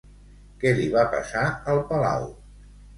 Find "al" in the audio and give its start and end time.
1.77-1.85